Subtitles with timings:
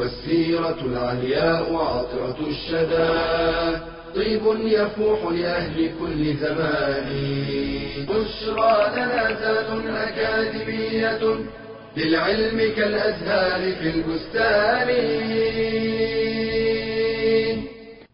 [0.00, 3.10] والسيرة العلياء عطرة الشدى.
[4.14, 7.08] طيب يفوح لأهل كل زمان.
[8.08, 9.70] بشرى لنا ذات
[10.08, 11.20] أكاديمية
[11.96, 14.88] للعلم كالأزهار في البستان.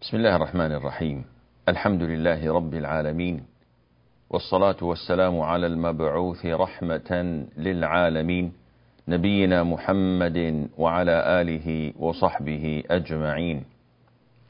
[0.01, 1.25] بسم الله الرحمن الرحيم.
[1.69, 3.43] الحمد لله رب العالمين.
[4.31, 8.66] والصلاة والسلام على المبعوث رحمة للعالمين.
[9.09, 13.65] نبينا محمد وعلى آله وصحبه أجمعين.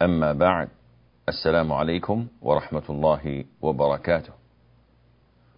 [0.03, 0.69] أما بعد
[1.29, 4.33] السلام عليكم ورحمة الله وبركاته.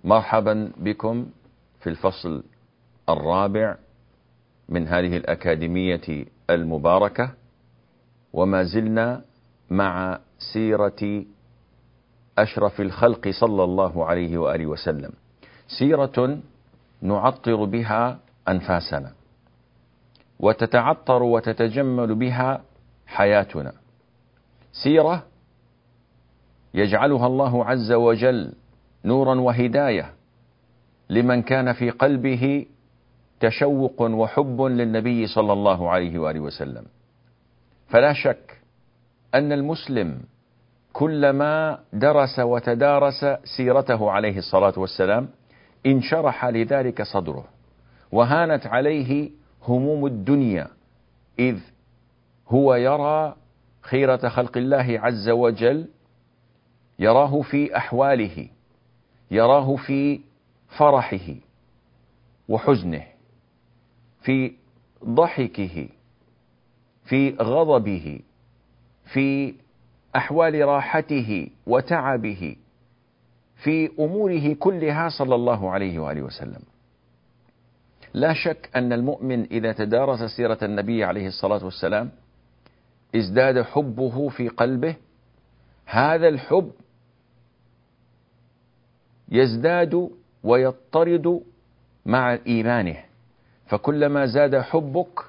[0.04, 1.26] مرحبا بكم
[1.80, 2.42] في الفصل
[3.08, 3.76] الرابع
[4.68, 7.30] من هذه الأكاديمية المباركة
[8.32, 9.22] وما زلنا
[9.70, 10.18] مع
[10.52, 11.24] سيرة
[12.38, 15.10] أشرف الخلق صلى الله عليه وآله وسلم.
[15.78, 16.38] سيرة
[17.02, 18.18] نعطر بها
[18.48, 19.12] أنفاسنا.
[20.40, 22.62] وتتعطر وتتجمل بها
[23.06, 23.72] حياتنا.
[24.72, 25.22] سيرة
[26.74, 28.52] يجعلها الله عز وجل
[29.04, 30.12] نورا وهداية
[31.10, 32.66] لمن كان في قلبه
[33.40, 36.84] تشوق وحب للنبي صلى الله عليه وآله وسلم.
[37.88, 38.60] فلا شك
[39.34, 40.20] أن المسلم
[40.92, 45.28] كلما درس وتدارس سيرته عليه الصلاة والسلام
[45.86, 47.57] انشرح لذلك صدره.
[48.12, 49.30] وهانت عليه
[49.62, 50.68] هموم الدنيا
[51.38, 51.58] إذ
[52.48, 53.36] هو يرى
[53.82, 55.88] خيرة خلق الله عز وجل
[56.98, 58.48] يراه في أحواله
[59.30, 60.20] يراه في
[60.78, 61.34] فرحه
[62.48, 63.02] وحزنه
[64.22, 64.52] في
[65.04, 65.88] ضحكه
[67.04, 68.20] في غضبه
[69.12, 69.54] في
[70.16, 72.56] أحوال راحته وتعبه
[73.56, 76.62] في أموره كلها صلى الله عليه وآله وسلم.
[78.14, 82.10] لا شك أن المؤمن إذا تدارس سيرة النبي عليه الصلاة والسلام
[83.16, 84.96] ازداد حبه في قلبه
[85.86, 86.70] هذا الحب
[89.28, 90.10] يزداد
[90.44, 91.40] ويضطرد
[92.06, 92.96] مع إيمانه.
[93.66, 95.20] فكلما زاد حبك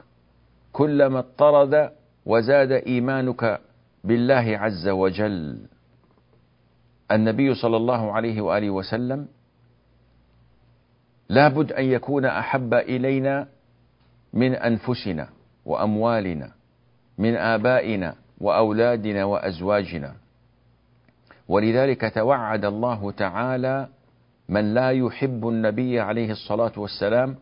[0.74, 1.92] كلما اضطرد
[2.26, 3.60] وزاد إيمانك
[4.04, 5.58] بالله عز وجل.
[7.12, 9.28] النبي صلى الله عليه وآله وسلم
[11.30, 13.48] لابد أن يكون أحب إلينا
[14.34, 15.30] من أنفسنا
[15.66, 16.52] وأموالنا
[17.18, 20.16] من آبائنا وأولادنا وأزواجنا.
[21.48, 23.88] ولذلك توعد الله تعالى
[24.50, 27.36] من لا يحب النبي عليه الصلاة والسلام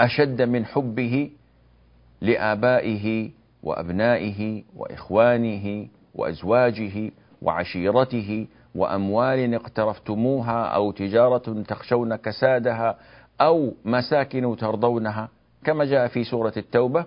[0.00, 1.30] أشد من حبه
[2.20, 3.30] لآبائه
[3.62, 7.10] وأبنائه وإخوانه وأزواجه
[7.42, 12.98] وعشيرته وأموال اقترفتموها أو تجارة تخشون كسادها
[13.40, 15.28] أو مساكن ترضونها
[15.64, 17.06] كما جاء في سورة التوبة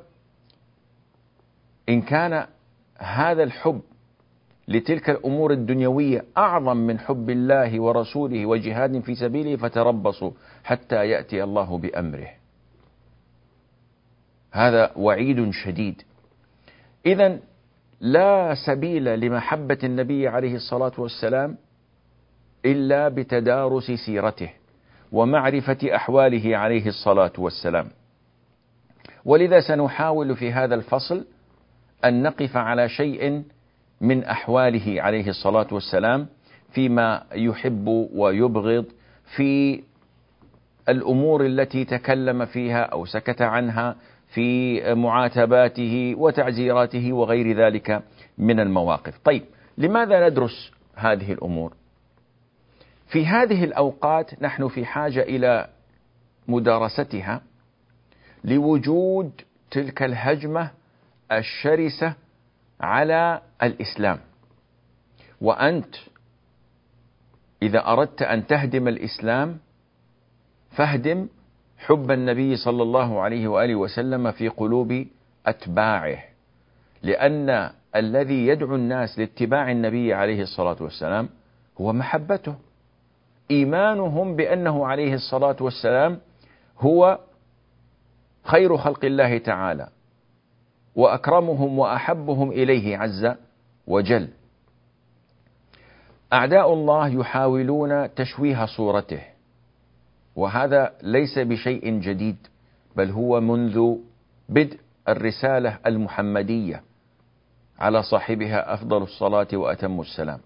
[1.89, 2.45] إن كان
[2.97, 3.81] هذا الحب
[4.67, 10.31] لتلك الأمور الدنيوية أعظم من حب الله ورسوله وجهاد في سبيله فتربصوا
[10.63, 12.27] حتى يأتي الله بأمره.
[14.51, 16.01] هذا وعيد شديد.
[17.05, 17.39] إذا
[18.01, 21.57] لا سبيل لمحبة النبي عليه الصلاة والسلام
[22.65, 24.49] إلا بتدارس سيرته
[25.11, 27.87] ومعرفة أحواله عليه الصلاة والسلام.
[29.25, 31.25] ولذا سنحاول في هذا الفصل
[32.05, 33.43] أن نقف على شيء
[34.01, 36.27] من أحواله عليه الصلاة والسلام
[36.71, 38.85] فيما يحب ويبغض
[39.35, 39.83] في
[40.89, 43.95] الأمور التي تكلم فيها أو سكت عنها
[44.33, 48.03] في معاتباته وتعزيراته وغير ذلك
[48.37, 49.17] من المواقف.
[49.17, 49.43] طيب،
[49.77, 51.73] لماذا ندرس هذه الأمور؟
[53.07, 55.67] في هذه الأوقات نحن في حاجة إلى
[56.47, 57.41] مدارستها
[58.43, 59.41] لوجود
[59.71, 60.71] تلك الهجمة
[61.31, 62.13] الشرسة
[62.81, 64.19] على الإسلام
[65.41, 65.95] وأنت
[67.61, 69.57] إذا أردت أن تهدم الإسلام
[70.71, 71.27] فاهدم
[71.87, 75.05] حب النبي صلى الله عليه وآله وسلم في قلوب
[75.45, 76.17] أتباعه
[77.03, 81.29] لأن الذي يدعو الناس لاتباع النبي عليه الصلاة والسلام
[81.81, 82.55] هو محبته.
[83.51, 86.19] إيمانهم بأنه عليه الصلاة والسلام
[86.79, 87.19] هو
[88.43, 89.87] خير خلق الله تعالى
[90.95, 93.31] وأكرمهم وأحبهم إليه عز
[93.87, 94.27] وجل.
[96.33, 99.21] أعداء الله يحاولون تشويه صورته
[100.35, 102.37] وهذا ليس بشيء جديد
[102.95, 103.95] بل هو منذ
[104.49, 104.79] بدء
[105.09, 106.83] الرسالة المحمدية
[107.79, 110.39] على صاحبها أفضل الصلاة وأتم السلام.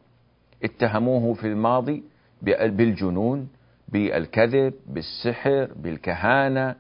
[0.64, 2.04] اتهموه في الماضي
[2.42, 3.50] بالجنون
[3.88, 6.76] بالكذب بالسحر بالكهانة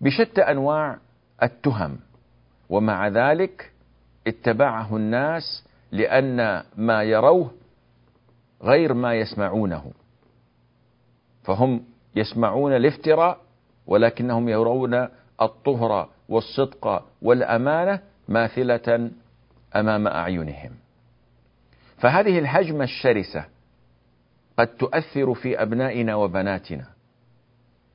[0.00, 0.98] بشتى أنواع
[1.42, 1.98] التهم.
[2.68, 3.72] ومع ذلك
[4.26, 7.50] اتبعه الناس لأن ما يروه
[8.62, 9.92] غير ما يسمعونه.
[11.42, 11.84] فهم
[12.16, 13.38] يسمعون الافتراء
[13.86, 15.08] ولكنهم يرون
[15.42, 19.10] الطهر والصدق والأمانة ماثلة
[19.76, 20.70] أمام أعينهم.
[21.98, 23.44] فهذه الهجمة الشرسة
[24.58, 26.84] قد تؤثر في أبنائنا وبناتنا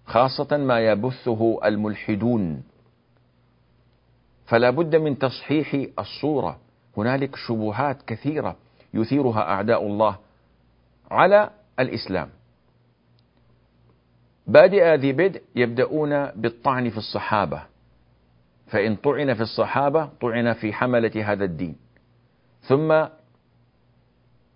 [0.06, 2.63] خاصة ما يبثه الملحدون.
[4.45, 6.59] فلا بد من تصحيح الصورة.
[6.98, 8.56] هنالك شبهات كثيرة
[8.94, 10.18] يثيرها أعداء الله
[11.12, 11.50] على
[11.80, 12.30] الإسلام.
[14.48, 17.62] بادئ ذي بدء يبدأون بالطعن في الصحابة.
[18.68, 21.75] فإن طعن في الصحابة طعن في حملة هذا الدين.
[22.62, 23.06] ثم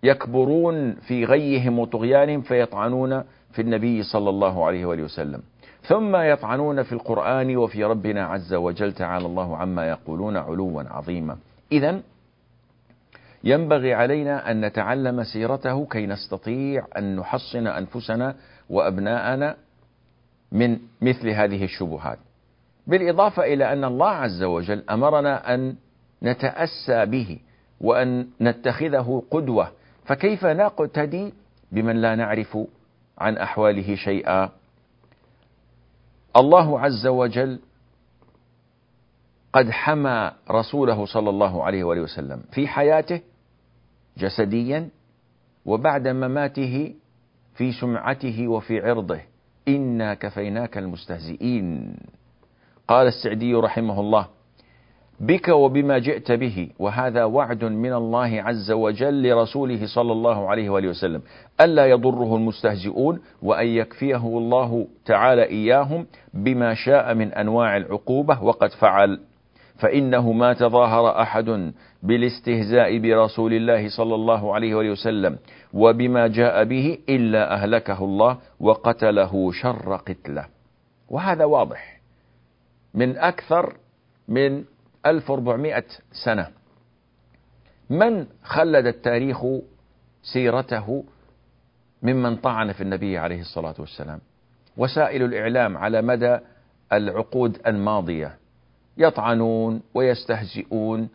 [0.02, 5.42] يكبرون في غيهم وطغيانهم فيطعنون في النبي صلى الله عليه وآله وسلم.
[5.82, 9.26] ثم يطعنون في القرآن وفي ربنا عز وجل تعالى.
[9.26, 11.36] الله عما يقولون علوا عظيما.
[11.72, 12.00] إذا
[13.44, 18.34] ينبغي علينا أن نتعلم سيرته كي نستطيع أن نحصن أنفسنا
[18.70, 19.56] وأبناءنا
[20.52, 22.18] من مثل هذه الشبهات.
[22.86, 25.76] بالإضافة إلى أن الله عز وجل أمرنا أن
[26.22, 27.38] نتأسى به
[27.80, 29.72] وأن نتخذه قدوة.
[30.04, 31.32] فكيف نقتدي
[31.72, 32.58] بمن لا نعرف
[33.18, 34.50] عن أحواله شيئا؟
[36.36, 37.58] الله عز وجل
[39.52, 43.20] قد حمى رسوله صلى الله عليه وآله وسلم في حياته
[44.18, 44.88] جسديا
[45.64, 46.94] وبعد مماته
[47.54, 49.20] في سمعته وفي عرضه.
[49.68, 51.94] إنا كفيناك المستهزئين.
[52.88, 54.26] قال السعدي رحمه الله
[55.20, 60.88] بك وبما جئت به وهذا وعد من الله عز وجل لرسوله صلى الله عليه وآله
[60.88, 61.22] وسلم.
[61.60, 69.20] ألا يضره المستهزئون وأن يكفيه الله تعالى إياهم بما شاء من أنواع العقوبة وقد فعل.
[69.78, 71.72] فإنه ما تظاهر أحد
[72.02, 75.36] بالاستهزاء برسول الله صلى الله عليه وآله وسلم.
[75.72, 80.46] وبما جاء به إلا أهلكه الله وقتله شر قتله.
[81.08, 82.00] وهذا واضح.
[82.94, 83.76] من أكثر
[84.28, 84.64] من
[85.06, 85.84] 1400
[86.24, 86.48] سنة.
[87.90, 89.44] من خلد التاريخ
[90.22, 91.04] سيرته
[92.02, 94.20] ممن طعن في النبي عليه الصلاة والسلام.
[94.76, 96.38] وسائل الإعلام على مدى
[96.92, 98.36] العقود الماضية.
[98.96, 101.08] يطعنون ويستهزئون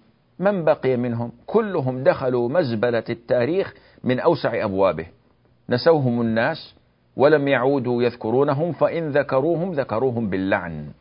[0.43, 3.73] من بقي منهم؟ كلهم دخلوا مزبلة التاريخ
[4.03, 5.05] من أوسع أبوابه.
[5.69, 6.75] نسوهم الناس
[7.15, 10.91] ولم يعودوا يذكرونهم فإن ذكروهم ذكروهم باللعن.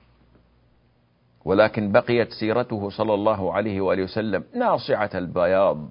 [1.45, 5.91] ولكن بقيت سيرته صلى الله عليه وآله وسلم ناصعة البياض.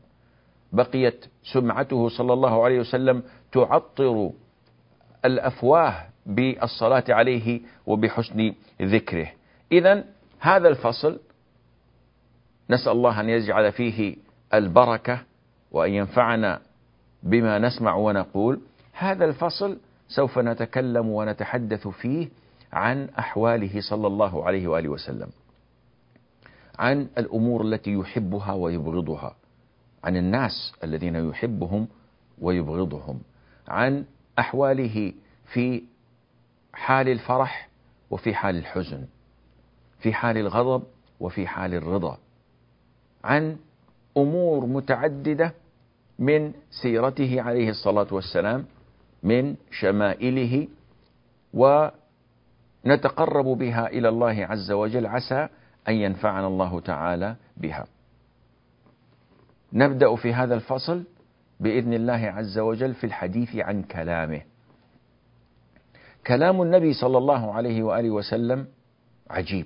[0.73, 4.31] بقيت سمعته صلى الله عليه وسلم تعطر
[5.25, 5.93] الأفواه
[6.25, 9.27] بالصلاة عليه وبحسن ذكره.
[9.71, 10.03] إذا
[10.39, 11.19] هذا الفصل
[12.71, 14.15] نسأل الله أن يجعل فيه
[14.53, 15.21] البركة
[15.71, 16.61] وأن ينفعنا
[17.23, 18.61] بما نسمع ونقول.
[18.93, 22.29] هذا الفصل سوف نتكلم ونتحدث فيه
[22.73, 25.29] عن أحواله صلى الله عليه وآله وسلم
[26.79, 29.35] عن الأمور التي يحبها ويبغضها
[30.03, 31.87] عن الناس الذين يحبهم
[32.41, 33.19] ويبغضهم
[33.67, 34.05] عن
[34.39, 35.13] أحواله
[35.53, 35.83] في
[36.73, 37.69] حال الفرح
[38.11, 39.05] وفي حال الحزن
[39.99, 40.83] في حال الغضب
[41.19, 42.17] وفي حال الرضا.
[43.23, 43.57] عن
[44.17, 45.53] أمور متعددة
[46.19, 48.65] من سيرته عليه الصلاة والسلام
[49.23, 50.67] من شمائله
[51.53, 55.47] ونتقرب بها إلى الله عز وجل عسى
[55.87, 57.85] أن ينفعنا الله تعالى بها.
[59.73, 61.03] نبدأ في هذا الفصل
[61.59, 64.41] بإذن الله عز وجل في الحديث عن كلامه.
[66.27, 68.67] كلام النبي صلى الله عليه وآله وسلم
[69.29, 69.65] عجيب.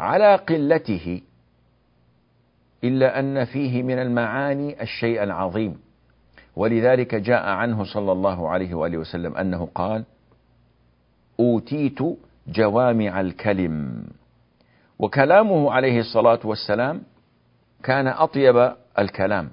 [0.00, 1.20] على قلته
[2.84, 5.78] إلا أن فيه من المعاني الشيء العظيم.
[6.56, 10.04] ولذلك جاء عنه صلى الله عليه وآله وسلم أنه قال
[11.40, 11.98] أوتيت
[12.48, 14.04] جوامع الكلم.
[14.98, 17.02] وكلامه عليه الصلاة والسلام
[17.82, 19.50] كان أطيب الكلام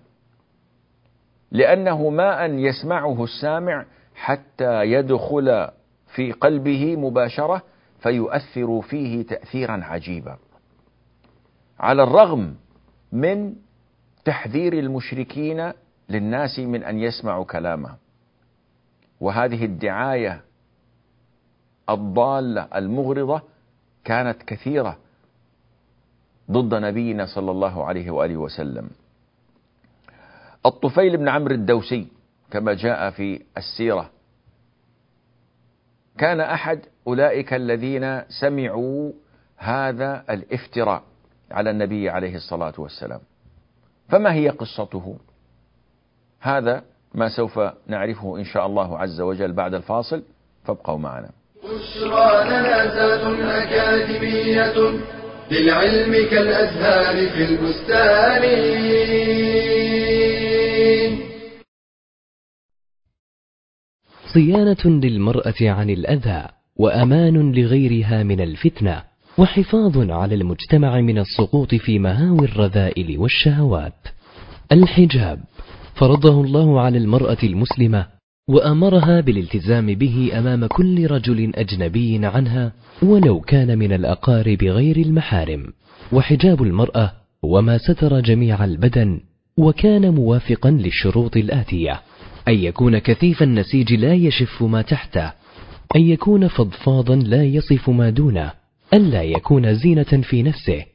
[1.52, 5.68] لأنه ما أن يسمعه السامع حتى يدخل
[6.16, 7.62] في قلبه مباشرة
[8.00, 10.38] فيؤثر فيه تأثيرا عجيبا.
[11.80, 12.56] على الرغم
[13.12, 13.56] من
[14.26, 15.72] تحذير المشركين
[16.10, 17.96] للناس من أن يسمعوا كلامه.
[19.20, 20.42] وهذه الدعاية
[21.90, 23.42] الضالة المغرضة
[24.04, 24.98] كانت كثيرة
[26.52, 28.90] ضد نبينا صلى الله عليه وآله وسلم.
[30.66, 32.08] الطفيل بن عمرو الدوسي
[32.52, 34.12] كما جاء في السيرة
[36.18, 39.12] كان أحد أولئك الذين سمعوا
[39.58, 41.04] هذا الافتراء.
[41.52, 43.20] على النبي عليه الصلاة والسلام.
[44.10, 45.18] فما هي قصته؟
[46.42, 50.24] هذا ما سوف نعرفه إن شاء الله عز وجل بعد الفاصل.
[50.66, 51.30] فابقوا معنا.
[51.64, 55.00] بشرى لنا أكاديمية
[55.52, 58.44] للعلم كالأزهار في البستان.
[64.34, 69.04] صيانة للمرأة عن الأذى وأمان لغيرها من الفتنة.
[69.38, 74.08] وحفاظ على المجتمع من السقوط في مهاوي الرذائل والشهوات.
[74.72, 75.40] الحجاب.
[75.96, 78.08] فرضه الله على المرأة المسلمة
[78.50, 85.74] وأمرها بالالتزام به أمام كل رجل أجنبي عنها ولو كان من الأقارب غير المحارم.
[86.12, 87.12] وحجاب المرأة
[87.44, 89.20] وما ستر جميع البدن
[89.58, 92.02] وكان موافقا للشروط الآتية.
[92.48, 95.32] أن يكون كثيف النسيج لا يشف ما تحته.
[95.96, 98.67] أن يكون فضفاضا لا يصف ما دونه.
[98.94, 100.86] ألا يكون زينة في نفسه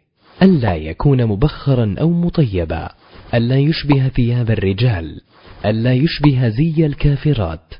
[0.43, 2.89] ألا يكون مبخرا أو مطيبا
[3.35, 5.21] ألا يشبه ثياب الرجال
[5.67, 7.75] ألا يشبه زي الكافرات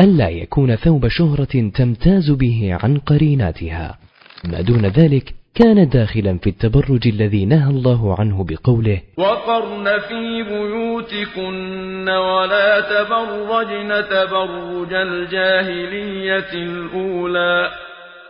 [0.00, 3.98] ألا يكون ثوب شهرة تمتاز به عن قريناتها.
[4.44, 12.08] ما دون ذلك كان داخلا في التبرج الذي نهى الله عنه بقوله وقرن في بيوتكن
[12.08, 17.70] ولا تبرجن تبرج الجاهلية الأولى.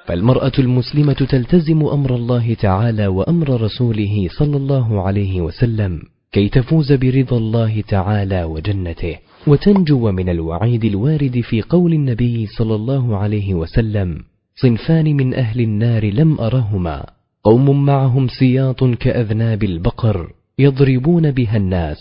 [0.07, 7.37] فالمرأة المسلمة تلتزم أمر الله تعالى وأمر رسوله صلى الله عليه وسلم كي تفوز برضا
[7.37, 9.17] الله تعالى وجنته.
[9.47, 14.19] وتنجو من الوعيد الوارد في قول النبي صلى الله عليه وسلم
[14.57, 17.07] صنفان من أهل النار لم أرهما
[17.45, 21.99] قوم معهم سياط كأذناب البقر يضربون بها الناس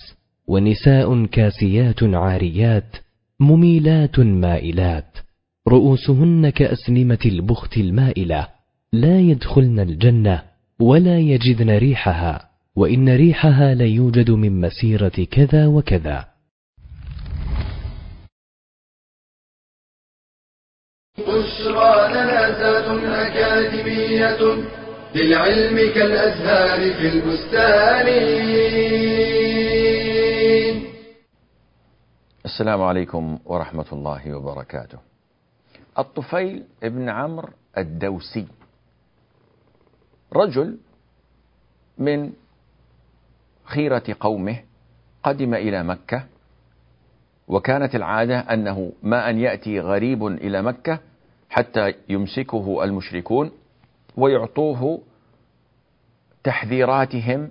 [0.48, 2.96] ونساء كاسيات عاريات
[3.40, 5.18] مميلات مائلات.
[5.68, 8.48] رؤوسهن كأسنمة البخت المائلة
[8.94, 10.44] لا يدخلن الجنة
[10.80, 16.26] ولا يجدن ريحها وإن ريحها ليوجد من مسيرة كذا وكذا.
[21.18, 22.46] بشرى لنا
[23.28, 24.42] أكاديمية
[25.16, 28.08] للعلم كالأزهار في البستان.
[32.46, 35.15] السلام عليكم ورحمة الله وبركاته.
[36.00, 38.48] الطفيل ابن عمرو الدوسي.
[40.34, 40.78] رجل
[41.98, 42.34] من
[43.66, 44.60] خيرة قومه
[45.24, 46.24] قدم إلى مكة
[47.48, 51.00] وكانت العادة أنه ما أن يأتي غريب إلى مكة
[51.50, 53.52] حتى يمسكه المشركون
[54.18, 55.02] ويعطوه
[56.44, 57.50] تحذيراتهم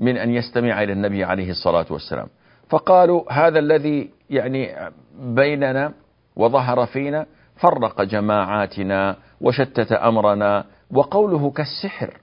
[0.00, 2.28] من أن يستمع إلى النبي عليه الصلاة والسلام.
[2.68, 5.92] فقالوا هذا الذي يعني بيننا
[6.36, 7.26] وظهر فينا
[7.56, 12.20] فرق جماعاتنا وشتت أمرنا وقوله كالسحر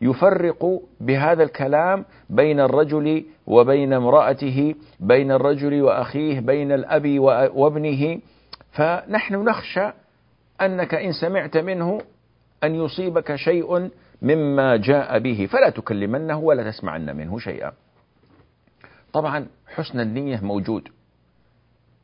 [0.00, 7.18] يفرق بهذا الكلام بين الرجل وبين امرأته بين الرجل وأخيه بين الأب
[7.54, 8.20] وابنه.
[8.72, 9.90] فنحن نخشى
[10.60, 12.00] أنك إن سمعت منه
[12.64, 13.90] أن يصيبك شيء
[14.22, 15.46] مما جاء به.
[15.46, 17.72] فلا تكلمنه ولا تسمعن منه شيئا.
[19.12, 20.88] طبعا حسن النية موجود.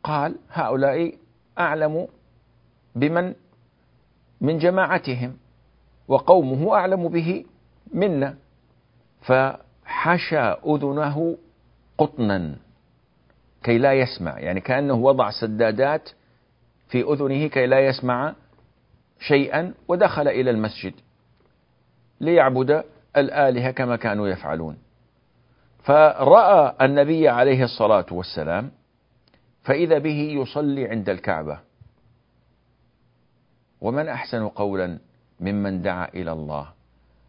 [0.05, 1.15] قال هؤلاء
[1.59, 2.07] أعلم
[2.95, 3.35] بمن؟
[4.41, 5.37] من جماعتهم
[6.09, 7.45] وقومه أعلم به
[7.95, 8.37] منا.
[9.23, 11.39] فحشى أذنه
[11.99, 12.57] قطنا
[13.63, 16.11] كي لا يسمع يعني كأنه وضع سدادات
[16.89, 18.35] في أذنه كي لا يسمع
[19.21, 20.95] شيئا ودخل إلى المسجد
[22.21, 22.85] ليعبد
[23.17, 24.79] الآلهة كما كانوا يفعلون.
[25.85, 28.71] فرأى النبي عليه الصلاة والسلام
[29.63, 31.59] فإذا به يصلي عند الكعبة.
[33.83, 34.99] ومن أحسن قولا
[35.41, 36.69] ممن دعا إلى الله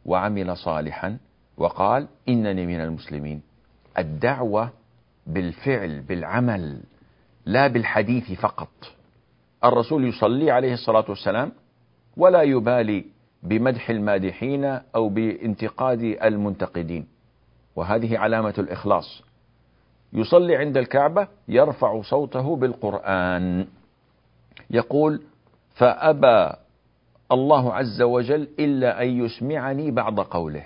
[0.05, 1.17] وعمل صالحا
[1.57, 3.41] وقال إنني من المسلمين.
[3.97, 4.69] الدعوة
[5.27, 6.81] بالفعل بالعمل
[7.45, 8.69] لا بالحديث فقط.
[9.63, 11.51] الرسول يصلي عليه الصلاة والسلام
[12.17, 13.05] ولا يبالي
[13.43, 17.07] بمدح المادحين أو بانتقاد المنتقدين.
[17.75, 19.23] وهذه علامة الإخلاص.
[20.13, 23.67] يصلي عند الكعبة يرفع صوته بالقرآن.
[24.69, 25.21] يقول
[25.73, 26.53] فأبى
[27.31, 30.65] الله عز وجل إلا أن يسمعني بعض قوله.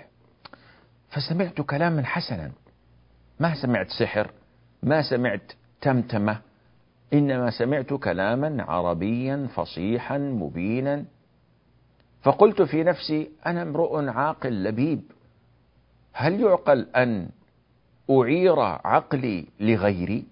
[1.08, 2.50] فسمعت كلاما حسنا.
[3.40, 4.30] ما سمعت سحر
[4.82, 6.38] ما سمعت تمتمة
[7.12, 11.04] إنما سمعت كلاما عربيا فصيحا مبينا.
[12.22, 15.02] فقلت في نفسي أنا امرؤ عاقل لبيب
[16.12, 17.28] هل يعقل أن
[18.10, 20.24] أعير عقلي لغيري؟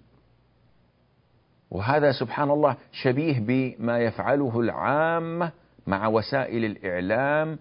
[1.76, 5.52] وهذا سبحان الله شبيه بما يفعله العامة
[5.86, 7.58] مع وسائل الإعلام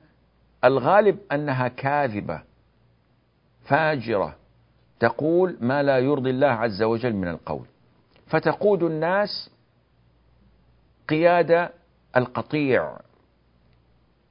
[0.64, 2.42] الغالب أنها كاذبة
[3.66, 4.36] فاجرة
[5.00, 7.66] تقول ما لا يرضي الله عز وجل من القول.
[8.28, 9.52] فتقود الناس
[11.10, 11.72] قيادة
[12.16, 12.98] القطيع.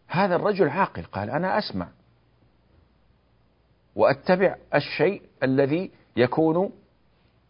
[0.08, 1.88] هذا الرجل عاقل قال أنا أسمع
[3.96, 6.72] وأتبع الشيء الذي يكون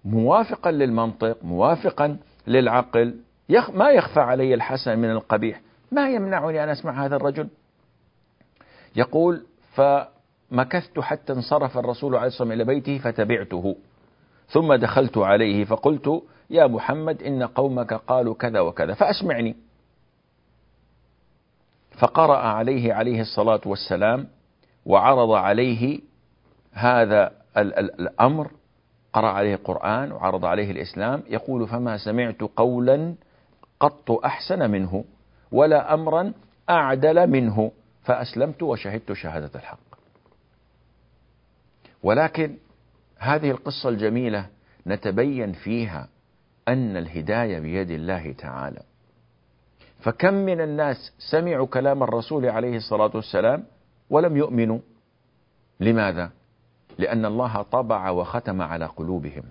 [0.04, 5.60] موافقا للمنطق موافقا للعقل يخ ما يخفى علي الحسن من القبيح.
[5.92, 7.48] ما يمنعني أن أسمع هذا الرجل؟
[8.96, 9.42] يقول
[9.74, 13.76] فمكثت حتى انصرف الرسول عليه الصلاة والسلام إلى بيته فتبعته
[14.48, 19.56] ثم دخلت عليه فقلت يا محمد إن قومك قالوا كذا وكذا فأسمعني.
[21.98, 24.26] فقرأ عليه عليه الصلاة والسلام
[24.86, 26.00] وعرض عليه
[26.72, 28.50] هذا الأمر
[29.14, 33.14] قرأ عليه القرآن وعرض عليه الإسلام يقول فما سمعت قولا
[33.80, 35.04] قط أحسن منه
[35.52, 36.32] ولا أمرا
[36.70, 39.78] أعدل منه فأسلمت وشهدت شهادة الحق.
[42.02, 42.56] ولكن
[43.18, 44.46] هذه القصة الجميلة
[44.86, 46.08] نتبين فيها
[46.68, 48.82] أن الهداية بيد الله تعالى.
[50.00, 53.64] فكم من الناس سمعوا كلام الرسول عليه الصلاة والسلام
[54.10, 54.78] ولم يؤمنوا؟
[55.80, 56.30] لماذا؟
[56.98, 59.42] لأن الله طبع وختم على قلوبهم.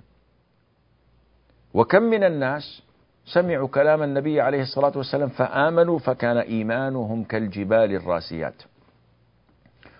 [1.73, 2.81] وكم من الناس
[3.25, 8.63] سمعوا كلام النبي عليه الصلاة والسلام فآمنوا فكان إيمانهم كالجبال الراسيات.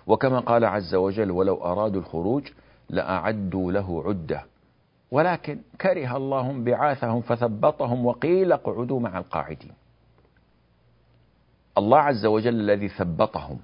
[0.07, 2.47] وكما قال عز وجل ولو أرادوا الخروج
[2.89, 4.43] لأعدوا له عدة
[5.11, 9.71] ولكن كره الله بعاثهم فثبطهم وقيل اقعدوا مع القاعدين
[11.77, 13.59] الله عز وجل الذي ثبطهم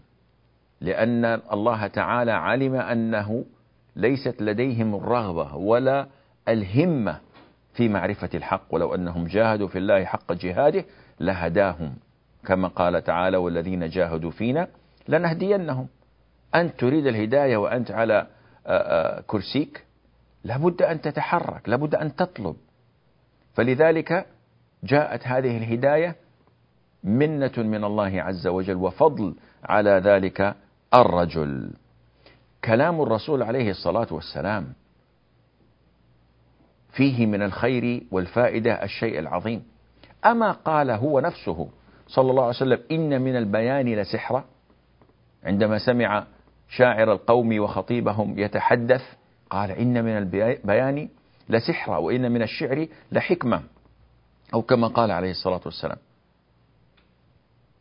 [0.82, 3.46] لأن الله تعالى علم أنه
[4.00, 6.08] ليست لديهم الرغبة ولا
[6.48, 7.20] الهمة
[7.74, 8.64] في معرفة الحق.
[8.70, 10.86] ولو أنهم جاهدوا في الله حق جهاده
[11.20, 11.94] لهداهم.
[12.46, 14.68] كما قال تعالى والذين جاهدوا فينا
[15.08, 15.88] لنهدينهم.
[16.56, 18.28] أنت تريد الهداية وأنت على
[19.28, 19.86] كرسيك؟
[20.44, 22.56] لابد أن تتحرك لابد أن تطلب.
[23.54, 24.26] فلذلك
[24.84, 26.16] جاءت هذه الهداية
[27.04, 30.56] منة من الله عز وجل وفضل على ذلك
[30.94, 31.72] الرجل.
[32.64, 34.74] كلام الرسول عليه الصلاة والسلام
[36.92, 39.64] فيه من الخير والفائدة الشيء العظيم.
[40.26, 41.70] أما قال هو نفسه
[42.08, 44.46] صلى الله عليه وسلم إن من البيان لسحرة
[45.44, 46.26] عندما سمع
[46.70, 49.02] شاعر القوم وخطيبهم يتحدث
[49.50, 51.10] قال إن من البيان
[51.50, 53.64] لسحرة وإن من الشعر لحكمة
[54.54, 55.98] أو كما قال عليه الصلاة والسلام.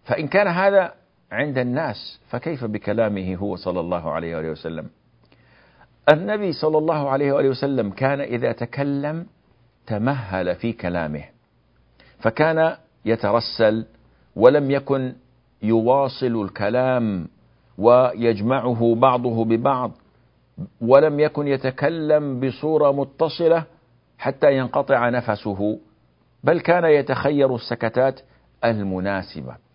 [0.04, 0.94] فإن كان هذا
[1.32, 4.86] عند الناس فكيف بكلامه هو صلى الله عليه وآله وسلم؟
[6.12, 9.26] النبي صلى الله عليه وآله وسلم كان إذا تكلم
[9.86, 11.24] تمهل في كلامه
[12.18, 13.86] فكان يترسل
[14.36, 15.12] ولم يكن
[15.62, 17.28] يواصل الكلام
[17.78, 19.92] ويجمعه بعضه ببعض
[20.80, 23.64] ولم يكن يتكلم بصورة متصلة
[24.18, 25.78] حتى ينقطع نفسه
[26.44, 28.20] بل كان يتخير السكتات
[28.64, 29.67] المناسبة.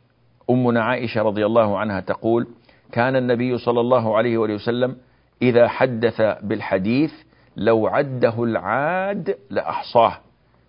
[0.49, 2.47] أمنا عائشة رضي الله عنها تقول
[2.91, 4.95] كان النبي صلى الله عليه وسلم
[5.41, 7.12] إذا حدث بالحديث
[7.58, 10.17] لو عده العاد لأحصاه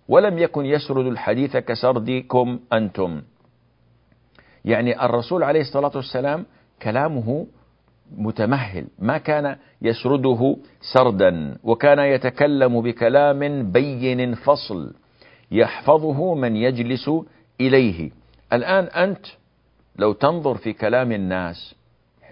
[0.07, 3.21] ولم يكن يسرد الحديث كسردكم أنتم.
[4.65, 6.45] يعني الرسول عليه الصلاة والسلام
[6.81, 7.47] كلامه
[8.17, 10.57] متمهل ما كان يسرده
[10.93, 14.93] سردا وكان يتكلم بكلام بين فصل
[15.51, 17.11] يحفظه من يجلس
[17.61, 18.11] إليه.
[18.53, 19.25] الآن أنت
[19.95, 21.75] لو تنظر في كلام الناس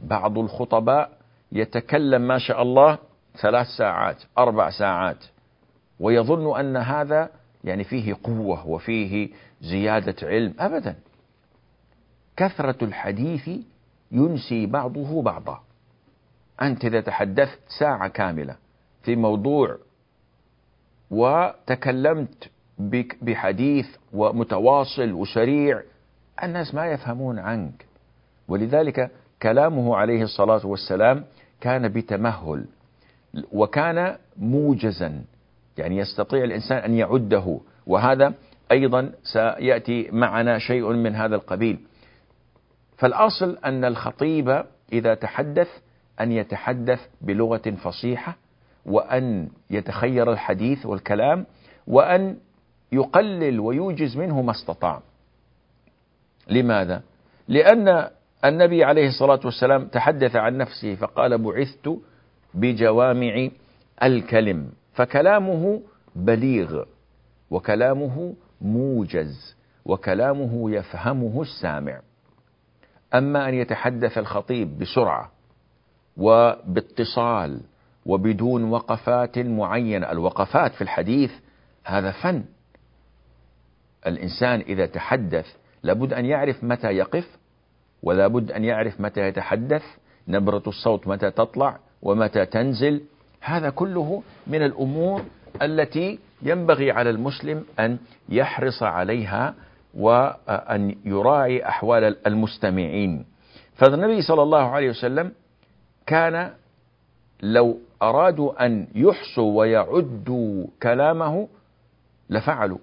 [0.01, 1.17] بعض الخطباء
[1.51, 2.97] يتكلم ما شاء الله
[3.41, 5.25] ثلاث ساعات أربع ساعات
[5.99, 7.29] ويظن أن هذا
[7.63, 9.29] يعني فيه قوة وفيه
[9.61, 10.53] زيادة علم.
[10.59, 10.95] أبدا.
[12.37, 13.49] كثرة الحديث
[14.11, 15.63] ينسي بعضه بعضا.
[16.61, 18.55] أنت إذا تحدثت ساعة كاملة
[19.03, 19.77] في موضوع
[21.11, 22.49] وتكلمت
[23.21, 25.81] بحديث ومتواصل وسريع
[26.43, 27.85] الناس ما يفهمون عنك.
[28.47, 31.23] ولذلك كلامه عليه الصلاة والسلام
[31.61, 32.65] كان بتمهل
[33.51, 35.21] وكان موجزا
[35.77, 37.59] يعني يستطيع الإنسان أن يعده.
[37.87, 38.33] وهذا
[38.71, 41.79] أيضا سيأتي معنا شيء من هذا القبيل.
[42.97, 45.67] فالأصل أن الخطيب إذا تحدث
[46.21, 48.35] أن يتحدث بلغة فصيحة
[48.85, 51.45] وأن يتخير الحديث والكلام
[51.87, 52.37] وأن
[52.91, 55.01] يقلل ويوجز منه ما استطاع.
[56.47, 57.01] لماذا؟
[57.47, 58.09] لأن
[58.45, 61.97] النبي عليه الصلاة والسلام تحدث عن نفسه فقال بعثت
[62.53, 63.49] بجوامع
[64.03, 65.81] الكلم فكلامه
[66.15, 66.83] بليغ
[67.51, 72.01] وكلامه موجز وكلامه يفهمه السامع
[73.13, 75.31] أما أن يتحدث الخطيب بسرعة
[76.17, 77.61] وباتصال
[78.05, 81.31] وبدون وقفات معينة الوقفات في الحديث
[81.83, 82.43] هذا فن
[84.07, 85.45] الإنسان إذا تحدث
[85.83, 87.37] لابد أن يعرف متى يقف
[88.03, 89.83] ولا بد أن يعرف متى يتحدث
[90.27, 93.01] نبرة الصوت متى تطلع ومتى تنزل.
[93.41, 95.21] هذا كله من الأمور
[95.61, 97.97] التي ينبغي على المسلم أن
[98.29, 99.53] يحرص عليها
[99.93, 103.25] وأن يراعي أحوال المستمعين.
[103.75, 105.31] فالنبي صلى الله عليه وسلم
[106.05, 106.53] كان
[107.41, 111.47] لو أرادوا أن يحصوا ويعدوا كلامه
[112.29, 112.77] لفعلوا.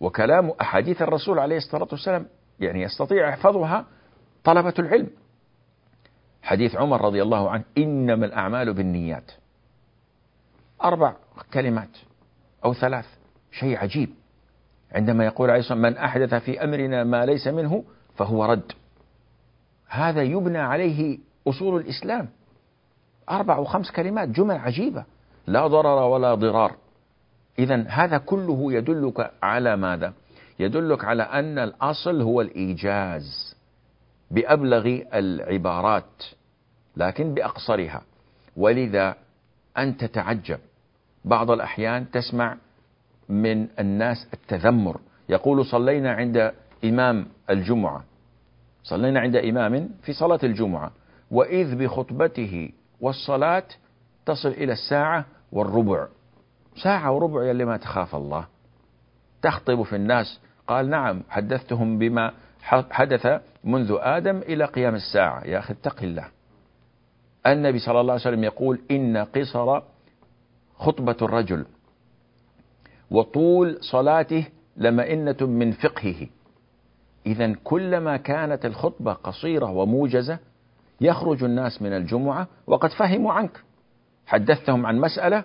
[0.00, 2.26] وكلام أحاديث الرسول عليه الصلاة والسلام
[2.60, 3.84] يعني يستطيع يحفظها
[4.44, 5.10] طلبة العلم.
[6.42, 9.32] حديث عمر رضي الله عنه إنما الأعمال بالنيات.
[10.84, 11.14] أربع
[11.54, 11.88] كلمات
[12.64, 13.06] أو ثلاث
[13.52, 14.10] شيء عجيب.
[14.92, 17.84] عندما يقول عليه الصلاة من أحدث في أمرنا ما ليس منه
[18.16, 18.72] فهو رد.
[19.88, 22.28] هذا يبنى عليه أصول الإسلام.
[23.30, 25.04] أربع وخمس كلمات جمل عجيبة.
[25.46, 26.76] لا ضرر ولا ضرار.
[27.58, 30.12] إذا هذا كله يدلك على ماذا؟
[30.58, 33.56] يدلك على أن الأصل هو الإيجاز
[34.30, 36.24] بأبلغ العبارات
[36.96, 38.02] لكن بأقصرها.
[38.56, 39.14] ولذا
[39.78, 40.58] أنت تتعجب
[41.24, 42.56] بعض الأحيان تسمع
[43.28, 45.00] من الناس التذمر.
[45.28, 46.52] يقول صلينا عند
[46.84, 48.04] إمام الجمعة.
[48.82, 50.92] صلينا عند إمام في صلاة الجمعة.
[51.30, 53.64] وإذ بخطبته والصلاة
[54.26, 56.06] تصل إلى الساعة والربع.
[56.82, 58.46] ساعة وربع يا اللي ما تخاف الله.
[59.42, 60.40] تخطب في الناس.
[60.66, 62.32] قال نعم حدثتهم بما
[62.90, 65.44] حدث منذ آدم إلى قيام الساعة.
[65.44, 66.28] يا أخي اتق الله.
[67.46, 69.80] النبي صلى الله عليه وسلم يقول إن قصر
[70.76, 71.66] خطبة الرجل
[73.10, 76.26] وطول صلاته لمئنة من فقهه.
[77.26, 80.38] إذا كلما كانت الخطبة قصيرة وموجزة
[81.00, 83.60] يخرج الناس من الجمعة وقد فهموا عنك.
[84.26, 85.44] حدثتهم عن مسألة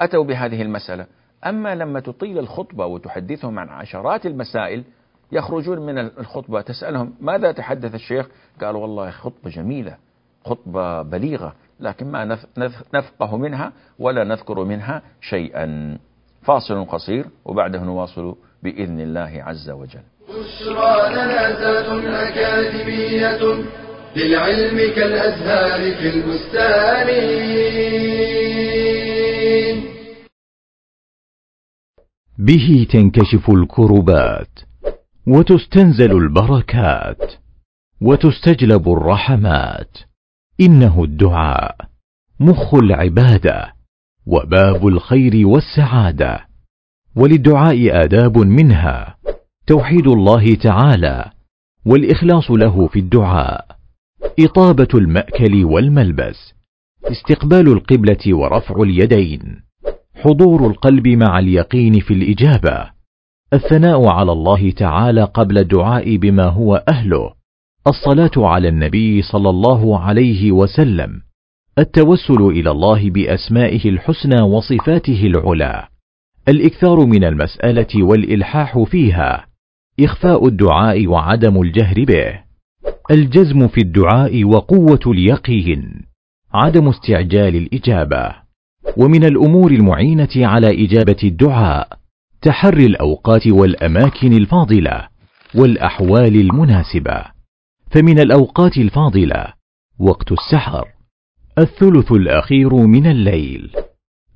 [0.00, 1.06] أتوا بهذه المسألة.
[1.46, 4.84] أما لما تطيل الخطبة وتحدثهم عن عشرات المسائل
[5.32, 8.26] يخرجون من الخطبة تسألهم ماذا تحدث الشيخ؟
[8.60, 9.96] قال والله خطبة جميلة
[10.44, 12.38] خطبة بليغة لكن ما
[12.94, 15.98] نفقه منها ولا نذكر منها شيئا.
[16.42, 20.02] فاصل قصير وبعده نواصل بإذن الله عز وجل.
[20.28, 21.10] بشرى
[22.28, 23.64] أكاديمية
[24.16, 27.08] للعلم كالأزهار في البستان.
[32.40, 34.58] به تنكشف الكربات
[35.26, 37.32] وتستنزل البركات
[38.00, 39.98] وتستجلب الرحمات.
[40.60, 41.76] إنه الدعاء
[42.40, 43.74] مخ العبادة
[44.26, 46.46] وباب الخير والسعادة.
[47.16, 49.16] وللدعاء آداب منها
[49.66, 51.30] توحيد الله تعالى
[51.86, 53.76] والإخلاص له في الدعاء.
[54.40, 56.54] إطابة المأكل والملبس
[57.04, 59.69] استقبال القبلة ورفع اليدين.
[60.22, 62.90] حضور القلب مع اليقين في الإجابة.
[63.52, 67.32] الثناء على الله تعالى قبل الدعاء بما هو أهله.
[67.86, 71.20] الصلاة على النبي صلى الله عليه وسلم.
[71.78, 75.88] التوسل إلى الله بأسمائه الحسنى وصفاته العلى.
[76.48, 79.46] الإكثار من المسألة والإلحاح فيها.
[80.00, 82.40] إخفاء الدعاء وعدم الجهر به.
[83.10, 86.02] الجزم في الدعاء وقوة اليقين.
[86.54, 88.39] عدم استعجال الإجابة.
[88.96, 91.88] ومن الأمور المعينة على إجابة الدعاء
[92.42, 95.08] تحري الأوقات والأماكن الفاضلة
[95.54, 97.24] والأحوال المناسبة.
[97.90, 99.46] فمن الأوقات الفاضلة
[99.98, 100.88] وقت السحر
[101.58, 103.70] الثلث الأخير من الليل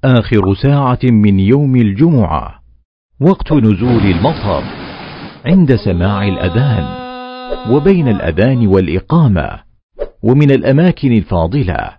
[0.05, 2.61] آخر ساعة من يوم الجمعة
[3.21, 4.65] وقت نزول المطر
[5.47, 7.05] عند سماع الأذان
[7.73, 9.65] وبين الأذان والإقامة.
[10.23, 11.97] ومن الأماكن الفاضلة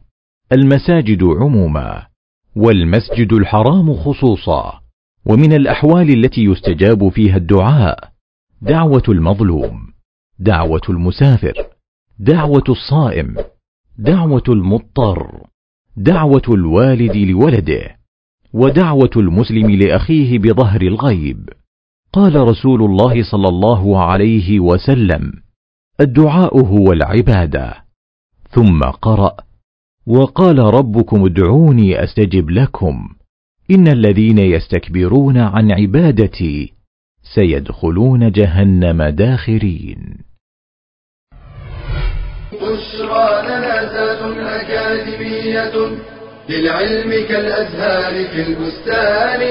[0.51, 2.14] المساجد عموما.
[2.55, 4.85] والمسجد الحرام خصوصا.
[5.25, 8.11] ومن الأحوال التي يستجاب فيها الدعاء
[8.61, 9.87] دعوة المظلوم
[10.39, 11.53] دعوة المسافر
[12.19, 13.35] دعوة الصائم
[13.97, 15.47] دعوة المضطر
[15.97, 17.95] دعوة الوالد لولده
[18.53, 21.49] ودعوة المسلم لأخيه بظهر الغيب.
[22.13, 25.33] قال رسول الله صلى الله عليه وسلم
[25.99, 27.85] الدعاء هو العبادة.
[28.49, 29.37] ثم قرأ
[30.07, 33.09] وقال ربكم ادعوني أستجب لكم.
[33.71, 36.73] إن الذين يستكبرون عن عبادتي
[37.35, 40.17] سيدخلون جهنم داخرين.
[42.53, 43.75] بشرى لنا
[44.61, 45.75] أكاديمية
[46.49, 49.41] للعلم كالأزهار في البستان.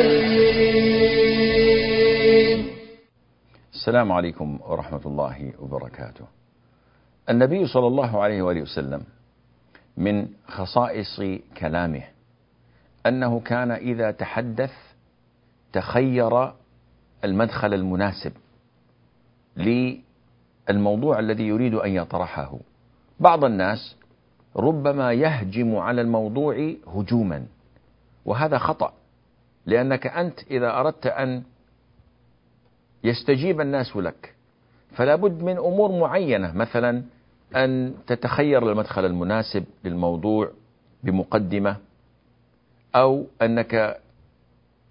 [3.74, 6.24] السلام عليكم ورحمة الله وبركاته.
[7.30, 9.00] النبي صلى الله عليه وآله وسلم
[9.96, 11.22] من خصائص
[11.56, 12.02] كلامه
[13.06, 14.72] أنه كان إذا تحدث
[15.72, 16.52] تخير
[17.24, 18.32] المدخل المناسب
[19.56, 22.58] للموضوع الذي يريد أن يطرحه.
[23.20, 23.96] بعض الناس
[24.56, 27.46] ربما يهجم على الموضوع هجوما
[28.24, 28.92] وهذا خطأ
[29.66, 31.42] لأنك أنت إذا أردت أن
[33.04, 34.34] يستجيب الناس لك
[34.92, 37.02] فلا بد من أمور معينة مثلا
[37.54, 40.50] أن تتخير المدخل المناسب للموضوع
[41.02, 41.76] بمقدمة
[42.94, 44.00] أو أنك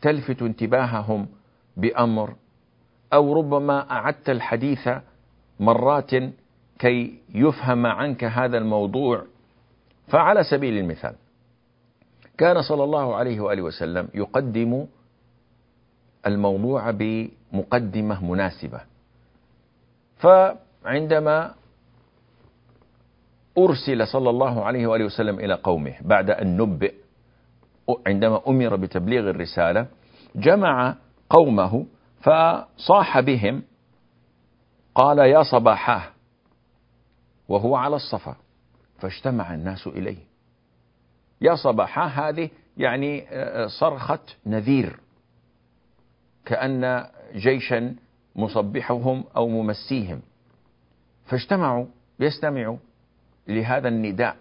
[0.01, 1.27] تلفت انتباههم
[1.77, 2.33] بأمر
[3.13, 4.89] أو ربما أعدت الحديث
[5.59, 6.11] مرات
[6.79, 9.23] كي يفهم عنك هذا الموضوع.
[10.07, 11.15] فعلى سبيل المثال
[12.37, 14.85] كان صلى الله عليه وآله وسلم يقدم
[16.27, 18.81] الموضوع بمقدمة مناسبة.
[20.17, 21.53] فعندما
[23.57, 26.93] أرسل صلى الله عليه وآله وسلم إلى قومه بعد أن نبئ
[28.07, 29.87] عندما أمر بتبليغ الرسالة
[30.35, 30.95] جمع
[31.29, 31.85] قومه
[32.21, 33.63] فصاح بهم
[34.95, 36.03] قال يا صباحاه
[37.47, 38.35] وهو على الصفا
[38.99, 40.17] فاجتمع الناس إليه.
[41.41, 44.99] يا صباحا هذه يعني آه، صرخة نذير
[46.45, 47.95] كأن جيشا
[48.35, 50.21] مصبحهم أو ممسيهم.
[51.25, 51.85] فاجتمعوا
[52.19, 52.77] يستمعوا.
[53.47, 54.35] لهذا النداء.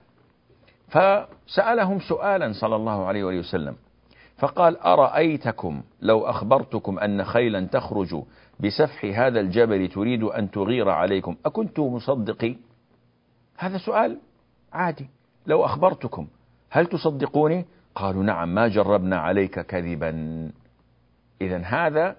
[0.89, 3.77] فسألهم سؤالا صلى الله عليه وسلم.
[4.39, 8.23] فقال أرأيتكم لو أخبرتكم أن خيلا تخرج
[8.61, 12.57] بسفح هذا الجبل تريد أن تغير عليكم أكنتم مصدقي؟
[13.59, 14.19] هذا سؤال
[14.73, 15.07] عادي.
[15.47, 16.27] لو أخبرتكم
[16.71, 20.11] هل تصدقوني؟ قالوا نعم ما جربنا عليك كذبا.
[21.41, 22.17] إذا هذا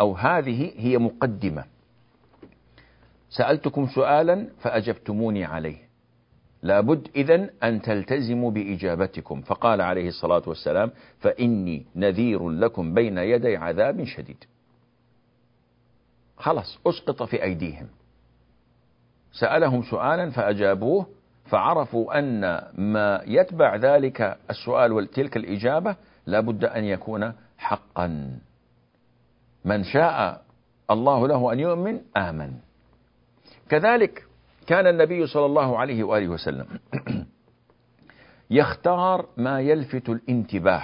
[0.00, 1.64] أو هذه هي مقدمة.
[3.36, 5.76] سألتكم سؤالا فأجبتموني عليه.
[6.62, 9.40] لابد إذن أن تلتزموا بإجابتكم.
[9.40, 14.44] فقال عليه الصلاة والسلام فإني نذير لكم بين يدي عذاب شديد.
[16.36, 17.86] خلاص أسقط في أيديهم.
[19.32, 21.06] سألهم سؤالا فأجابوه
[21.44, 22.40] فعرفوا أن
[22.78, 28.38] ما يتبع ذلك السؤال وتلك الإجابة لابد أن يكون حقا.
[29.64, 30.42] من شاء
[30.90, 32.52] الله له أن يؤمن آمن.
[33.68, 34.26] كذلك
[34.66, 36.66] كان النبي صلى الله عليه وآله وسلم
[38.50, 40.82] يختار ما يلفت الانتباه.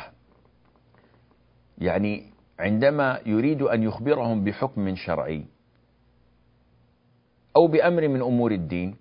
[1.78, 5.44] يعني عندما يريد أن يخبرهم بحكم شرعي
[7.56, 8.96] أو بأمر من أمور الدين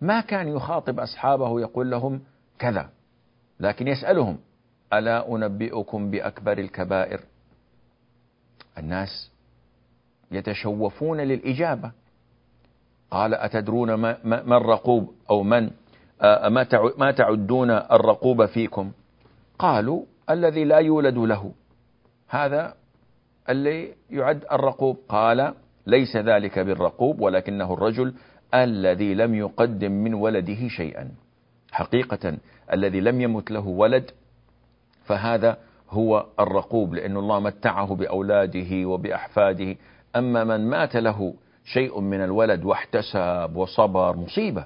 [0.00, 2.20] ما كان يخاطب أصحابه يقول لهم
[2.58, 2.90] كذا
[3.60, 4.38] لكن يسألهم
[4.92, 7.20] ألا أنبئكم بأكبر الكبائر؟
[8.78, 9.30] الناس
[10.30, 11.92] يتشوفون للإجابة.
[13.10, 15.70] قال أتدرون ما الرقوب أو من
[16.98, 18.92] ما تعدون الرقوب فيكم؟
[19.58, 21.52] قالوا الذي لا يولد له.
[22.28, 22.74] هذا
[23.48, 24.96] اللي يعد الرقوب.
[25.08, 25.54] قال
[25.86, 28.14] ليس ذلك بالرقوب ولكنه الرجل
[28.54, 31.10] الذي لم يقدم من ولده شيئا.
[31.72, 32.38] حقيقة
[32.72, 34.10] الذي لم يمت له ولد
[35.04, 35.56] فهذا
[35.90, 39.76] هو الرقوب لأن الله متعه بأولاده وبأحفاده.
[40.16, 41.34] أما من مات له
[41.72, 44.64] شيء من الولد واحتسب وصبر مصيبة.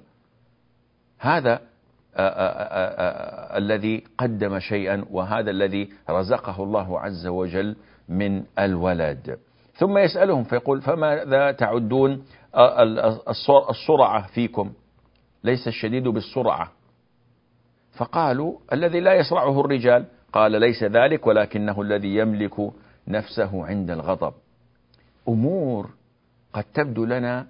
[1.18, 2.58] هذا آآ آآ
[2.98, 7.76] آآ الذي قدم شيئا وهذا الذي رزقه الله عز وجل
[8.08, 9.38] من الولد.
[9.74, 12.24] ثم يسألهم فيقول فماذا تعدون
[13.70, 14.72] السرعة فيكم؟
[15.44, 16.72] ليس الشديد بالسرعة.
[17.92, 20.04] فقالوا الذي لا يسرعه الرجال.
[20.32, 22.72] قال ليس ذلك ولكنه الذي يملك
[23.08, 24.32] نفسه عند الغضب.
[25.28, 25.90] أمور
[26.52, 27.46] قد تبدو لنا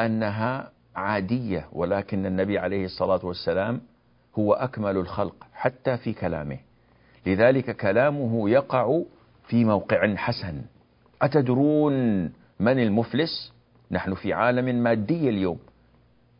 [0.00, 3.80] أنها عادية ولكن النبي عليه الصلاة والسلام
[4.38, 6.58] هو أكمل الخلق حتى في كلامه.
[7.26, 9.02] لذلك كلامه يقع
[9.48, 10.62] في موقع حسن.
[11.22, 12.22] أتدرون
[12.60, 13.52] من المفلس؟
[13.90, 15.58] نحن في عالم مادي اليوم.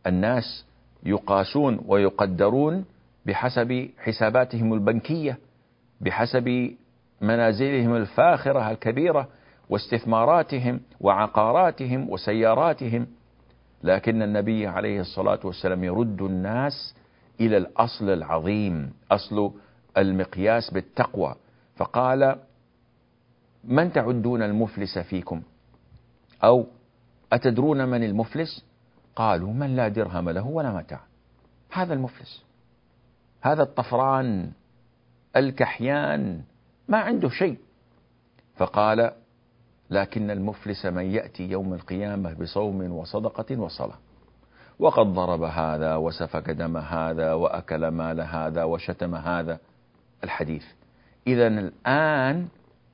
[0.07, 0.65] الناس
[1.03, 2.85] يقاسون ويقدرون
[3.27, 5.39] بحسب حساباتهم البنكية
[6.01, 6.75] بحسب
[7.21, 9.29] منازلهم الفاخرة الكبيرة
[9.71, 13.07] واستثماراتهم وعقاراتهم وسياراتهم.
[13.83, 16.95] لكن النبي عليه الصلاة والسلام يرد الناس
[17.41, 19.53] إلى الأصل العظيم أصل
[19.97, 21.35] المقياس بالتقوى.
[21.77, 22.39] فقال
[23.65, 25.43] من تعدون المفلس فيكم؟
[26.45, 26.67] أو
[27.33, 28.65] أتدرون من المفلس؟
[29.17, 31.01] قالوا من لا درهم له ولا متاع.
[31.73, 32.45] هذا المفلس
[33.41, 34.51] هذا الطفران
[35.37, 36.43] الكحيان
[36.89, 37.59] ما عنده شيء.
[38.57, 39.13] فقال
[39.91, 43.99] لكن المفلس من يأتي يوم القيامة بصوم وصدقة وصلاة.
[44.79, 49.59] وقد ضرب هذا وسفك دم هذا وأكل مال هذا وشتم هذا.
[50.25, 50.65] الحديث
[51.27, 52.49] إذا الآن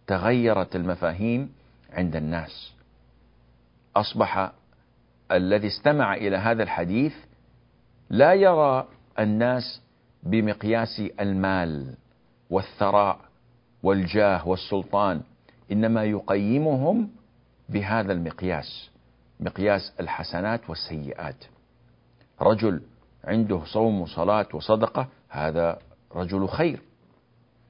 [0.06, 1.52] تغيرت المفاهيم
[1.92, 2.72] عند الناس.
[3.96, 4.52] أصبح
[5.32, 7.14] الذي استمع إلى هذا الحديث
[8.10, 9.82] لا يرى الناس
[10.22, 11.94] بمقياس المال
[12.50, 13.20] والثراء
[13.82, 15.20] والجاه والسلطان.
[15.72, 17.08] إنما يقيمهم
[17.68, 18.90] بهذا المقياس
[19.40, 21.44] مقياس الحسنات والسيئات.
[22.40, 22.80] رجل
[23.24, 25.78] عنده صوم وصلاة وصدقة هذا
[26.14, 26.80] رجل خير.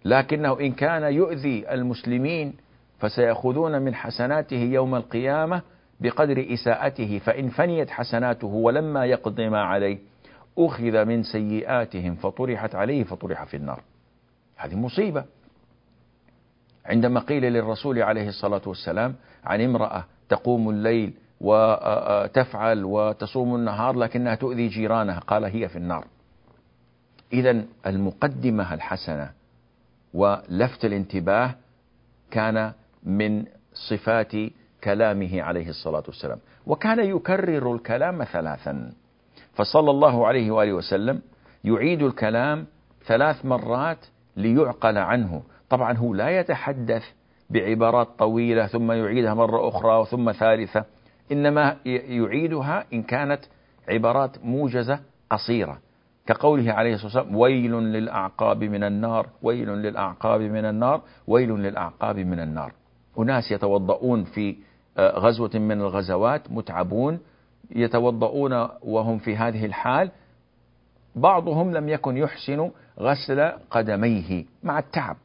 [0.04, 2.54] لكنه إن كان يؤذي المسلمين
[2.98, 5.62] فسيأخذون من حسناته يوم القيامة
[6.00, 9.98] بقدر إساءته فإن فنيت حسناته ولما يقض ما عليه
[10.58, 13.80] أخذ من سيئاتهم فطرحت عليه فطرح في النار.
[14.56, 15.24] هذه مصيبة.
[16.86, 24.68] عندما قيل للرسول عليه الصلاة والسلام عن امرأة تقوم الليل وتفعل وتصوم النهار لكنها تؤذي
[24.68, 25.18] جيرانها.
[25.18, 26.04] قال هي في النار.
[27.32, 29.30] إذا المقدمة الحسنة
[30.14, 31.54] ولفت الانتباه
[32.30, 33.44] كان من
[33.74, 34.32] صفات
[34.84, 36.38] كلامه عليه الصلاة والسلام.
[36.66, 38.92] وكان يكرر الكلام ثلاثا.
[39.54, 41.22] فصلى الله عليه وآله وسلم
[41.64, 42.66] يعيد الكلام
[43.06, 43.98] ثلاث مرات
[44.36, 45.42] ليعقل عنه.
[45.70, 47.02] طبعا هو لا يتحدث
[47.50, 50.84] بعبارات طويلة ثم يعيدها مرة أخرى ثم ثالثة
[51.32, 53.40] إنما يعيدها إن كانت
[53.88, 55.00] عبارات موجزة
[55.30, 55.78] قصيرة.
[56.26, 62.40] كقوله عليه الصلاة والسلام ويل للأعقاب من النار ويل للأعقاب من النار ويل للأعقاب من
[62.40, 62.72] النار.
[63.18, 64.56] أناس يتوضؤون في
[64.98, 67.18] آه، غزوة من الغزوات متعبون
[67.70, 70.10] يتوضؤون وهم في هذه الحال.
[71.16, 75.16] بعضهم لم يكن يحسن غسل قدميه مع التعب.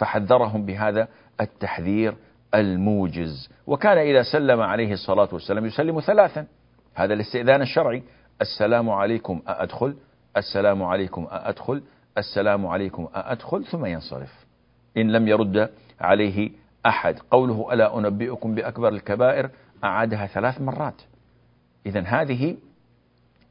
[0.00, 1.08] فحذرهم بهذا
[1.40, 2.14] التحذير
[2.54, 3.48] الموجز.
[3.66, 6.46] وكان إذا سلم عليه الصلاة والسلام يسلم ثلاثا.
[6.94, 8.02] هذا الاستئذان الشرعي.
[8.40, 9.94] السلام عليكم أأدخل
[10.36, 11.82] السلام عليكم أأدخل
[12.18, 14.46] السلام عليكم أأدخل ثم ينصرف.
[14.96, 16.50] إن لم يرد عليه
[16.86, 17.18] أحد.
[17.30, 19.50] قوله ألا أنبئكم بأكبر الكبائر
[19.84, 21.02] أعادها ثلاث مرات.
[21.86, 22.56] إذا هذه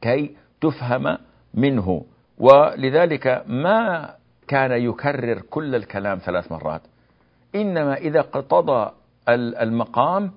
[0.01, 1.17] كي تفهم
[1.53, 2.05] منه.
[2.37, 4.09] ولذلك ما
[4.49, 6.81] كان يكرر كل الكلام ثلاث مرات.
[7.55, 8.91] إنما إذا اقتضى
[9.29, 10.31] المقام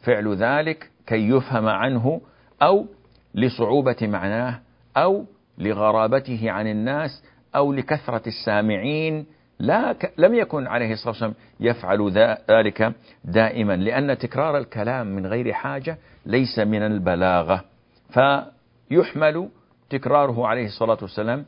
[0.00, 2.20] فعل ذلك كي يفهم عنه
[2.62, 2.86] أو
[3.34, 4.60] لصعوبة معناه
[4.96, 5.24] أو
[5.58, 7.24] لغرابته عن الناس
[7.56, 9.26] أو لكثرة السامعين.
[9.58, 10.12] لا ك...
[10.18, 12.10] لم يكن عليه الصلاة والسلام يفعل
[12.50, 12.92] ذلك
[13.24, 17.64] دائما لأن تكرار الكلام من غير حاجة ليس من البلاغة.
[18.10, 19.48] فيحمل
[19.90, 21.44] تكراره عليه الصلاة والسلام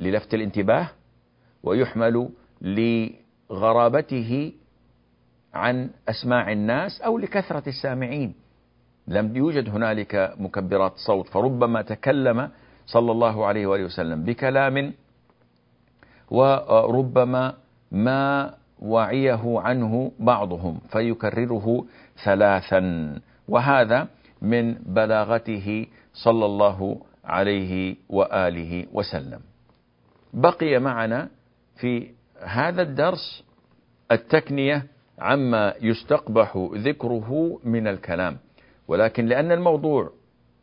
[0.00, 0.88] للفت الانتباه
[1.66, 2.28] ويحمل
[2.62, 4.52] لغرابته
[5.54, 8.34] عن أسماع الناس أو لكثرة السامعين
[9.08, 12.50] لم يوجد هنالك مكبرات صوت فربما تكلم
[12.86, 14.92] صلى الله عليه وآله وسلم بكلام
[16.30, 17.54] وربما
[17.92, 21.84] ما وعيه عنه بعضهم فيكرره
[22.24, 22.82] ثلاثا
[23.48, 24.08] وهذا
[24.42, 26.78] من بلاغته صلى الله
[27.24, 29.40] عليه وآله وسلم.
[30.34, 31.28] بقي معنا
[31.76, 32.10] في
[32.44, 33.44] هذا الدرس
[34.12, 34.86] التكنية
[35.18, 38.36] عما يستقبح ذكره من الكلام،
[38.88, 40.10] ولكن لأن الموضوع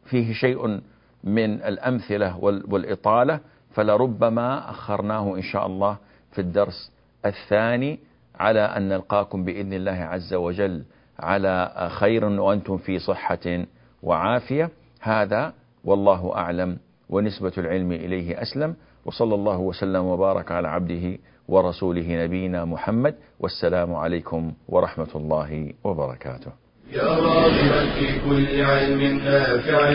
[0.06, 0.82] فيه شيء
[1.23, 3.39] من الأمثلة والإطالة
[3.71, 5.97] فلربما أخرناه إن شاء الله
[6.32, 6.91] في الدرس
[7.26, 7.99] الثاني
[8.36, 10.84] على أن نلقاكم بإذن الله عز وجل
[11.19, 13.65] على خير وأنتم في صحة
[14.04, 14.69] وعافية.
[15.02, 16.77] هذا والله أعلم
[17.10, 18.75] ونسبة العلم إليه أسلم.
[19.06, 26.51] وصلى الله وسلم وبارك على عبده ورسوله نبينا محمد والسلام عليكم ورحمة الله وبركاته.
[26.93, 29.91] يا راغبا في كل علم نافع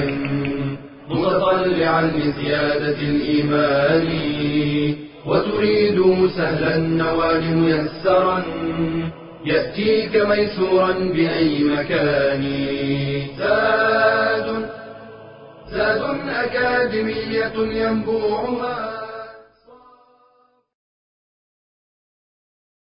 [1.10, 4.08] متطلعا لزيادة الإيمان
[5.26, 8.42] وتريد سهلا النوال ميسرا
[9.44, 12.42] يأتيك ميسورا بأي مكان
[13.38, 14.77] زاد
[15.72, 19.07] زاد أكاديمية ينبوعها.